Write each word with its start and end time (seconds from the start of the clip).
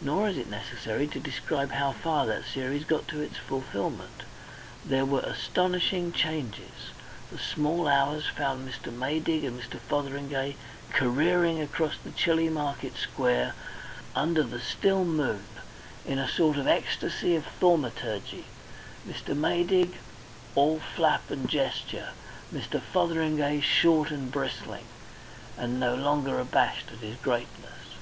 Nor 0.00 0.28
is 0.30 0.36
it 0.36 0.50
necessary 0.50 1.06
to 1.06 1.20
describe 1.20 1.70
how 1.70 1.92
far 1.92 2.26
that 2.26 2.42
series 2.44 2.82
got 2.82 3.06
to 3.06 3.20
its 3.20 3.36
fulfilment. 3.36 4.24
There 4.84 5.04
were 5.04 5.20
astonishing 5.20 6.10
changes. 6.10 6.90
The 7.30 7.38
small 7.38 7.86
hours 7.86 8.26
found 8.26 8.68
Mr. 8.68 8.92
Maydig 8.92 9.44
and 9.44 9.56
Mr. 9.60 9.78
Fotheringay 9.78 10.56
careering 10.92 11.60
across 11.60 11.94
the 12.02 12.10
chilly 12.10 12.48
market 12.48 12.96
square 12.96 13.54
under 14.16 14.42
the 14.42 14.58
still 14.58 15.04
moon, 15.04 15.44
in 16.04 16.18
a 16.18 16.28
sort 16.28 16.56
of 16.56 16.66
ecstasy 16.66 17.36
of 17.36 17.46
thaumaturgy, 17.60 18.46
Mr. 19.08 19.36
Maydig 19.36 19.94
all 20.56 20.80
flap 20.96 21.30
and 21.30 21.48
gesture, 21.48 22.08
Mr. 22.52 22.82
Fotheringay 22.82 23.60
short 23.60 24.10
and 24.10 24.32
bristling, 24.32 24.86
and 25.56 25.78
no 25.78 25.94
longer 25.94 26.40
abashed 26.40 26.86
at 26.92 26.98
his 26.98 27.14
greatness. 27.18 27.94